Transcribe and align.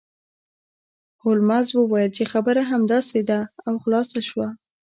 هولمز 1.21 1.67
وویل 1.73 2.11
چې 2.17 2.23
خبره 2.31 2.61
همداسې 2.71 3.19
ده 3.29 3.39
او 3.67 3.73
خلاصه 3.83 4.19
شوه 4.29 4.47